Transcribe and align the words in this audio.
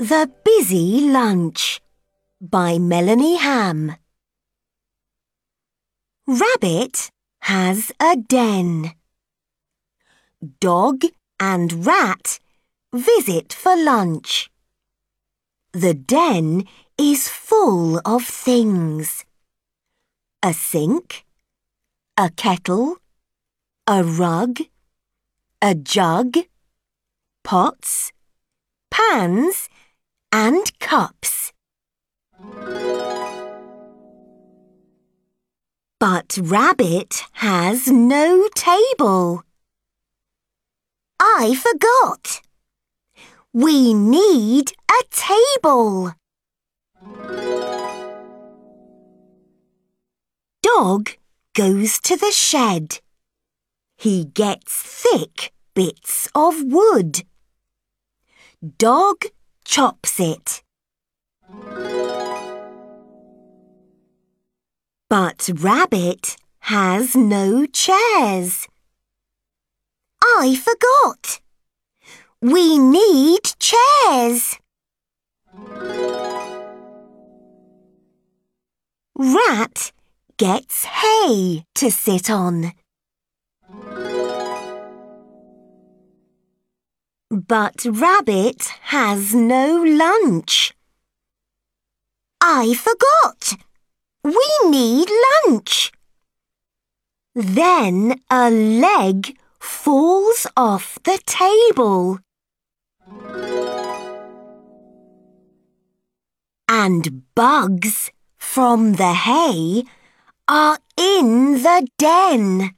The 0.00 0.30
Busy 0.46 1.10
Lunch 1.10 1.78
by 2.40 2.78
Melanie 2.78 3.36
Ham. 3.36 3.96
Rabbit 6.26 7.10
has 7.40 7.92
a 8.00 8.16
den. 8.16 8.94
Dog 10.58 11.02
and 11.38 11.84
rat 11.84 12.38
visit 12.94 13.52
for 13.52 13.76
lunch. 13.76 14.48
The 15.72 15.92
den 15.92 16.64
is 16.96 17.28
full 17.28 18.00
of 18.06 18.24
things. 18.24 19.26
A 20.42 20.54
sink, 20.54 21.26
a 22.16 22.30
kettle, 22.30 22.96
a 23.86 24.02
rug, 24.02 24.60
a 25.60 25.74
jug, 25.74 26.38
pots, 27.44 28.12
pans, 28.90 29.68
and 30.32 30.78
cups. 30.78 31.52
But 35.98 36.38
Rabbit 36.40 37.24
has 37.34 37.88
no 37.88 38.48
table. 38.54 39.42
I 41.20 41.54
forgot. 41.54 42.40
We 43.52 43.92
need 43.92 44.72
a 44.88 45.02
table. 45.10 46.14
Dog 50.62 51.10
goes 51.54 51.98
to 52.00 52.16
the 52.16 52.30
shed. 52.30 53.00
He 53.98 54.24
gets 54.24 54.72
thick 54.74 55.52
bits 55.74 56.28
of 56.34 56.62
wood. 56.62 57.24
Dog 58.78 59.26
chops 59.70 60.18
it. 60.18 60.64
But 65.08 65.48
Rabbit 65.54 66.36
has 66.58 67.14
no 67.14 67.66
chairs. 67.66 68.66
I 70.20 70.56
forgot. 70.56 71.40
We 72.42 72.78
need 72.78 73.44
chairs. 73.60 74.58
Rat 79.14 79.92
gets 80.36 80.84
hay 80.84 81.64
to 81.76 81.92
sit 81.92 82.28
on. 82.28 82.72
But 87.50 87.84
Rabbit 87.84 88.62
has 88.94 89.34
no 89.34 89.82
lunch. 89.82 90.72
I 92.40 92.74
forgot. 92.74 93.56
We 94.22 94.48
need 94.66 95.08
lunch. 95.48 95.90
Then 97.34 98.20
a 98.30 98.50
leg 98.52 99.36
falls 99.58 100.46
off 100.56 101.00
the 101.02 101.18
table. 101.26 102.20
And 106.68 107.24
bugs 107.34 108.12
from 108.38 108.92
the 108.92 109.12
hay 109.12 109.82
are 110.46 110.78
in 110.96 111.64
the 111.64 111.88
den. 111.98 112.76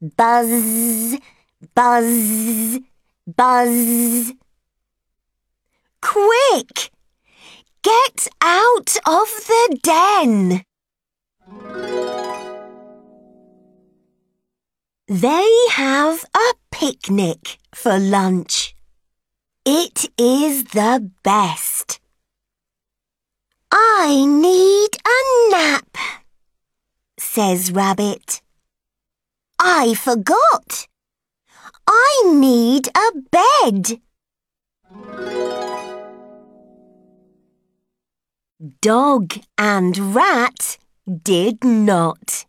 Buzz, 0.00 1.18
buzz. 1.74 2.80
Buzz! 3.26 4.32
Quick! 6.00 6.90
Get 7.82 8.28
out 8.40 8.96
of 9.06 9.28
the 9.46 9.78
den! 9.82 10.64
They 15.06 15.48
have 15.70 16.24
a 16.34 16.54
picnic 16.72 17.58
for 17.72 17.98
lunch. 17.98 18.74
It 19.64 20.10
is 20.18 20.64
the 20.64 21.10
best. 21.22 22.00
I 23.70 24.24
need 24.24 24.90
a 25.06 25.50
nap, 25.50 25.96
says 27.18 27.70
Rabbit. 27.70 28.42
I 29.60 29.94
forgot. 29.94 30.88
Need 32.24 32.88
a 32.88 33.18
bed. 33.30 34.00
Dog 38.80 39.34
and 39.58 40.14
rat 40.14 40.78
did 41.24 41.64
not. 41.64 42.46